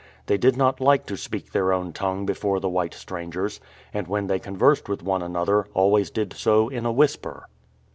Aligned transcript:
They 0.25 0.39
did 0.39 0.57
not 0.57 0.81
like 0.81 1.05
to 1.05 1.15
speak 1.15 1.51
their 1.51 1.71
own 1.71 1.93
tongue 1.93 2.25
before 2.25 2.59
the 2.59 2.67
white 2.67 2.95
strangers, 2.95 3.59
and 3.93 4.07
when 4.07 4.25
they 4.25 4.39
conversed 4.39 4.89
with 4.89 5.03
one 5.03 5.21
another 5.21 5.67
always 5.75 6.09
did 6.09 6.33
so 6.33 6.69
in 6.69 6.87
a 6.87 6.91
whisper. 6.91 7.47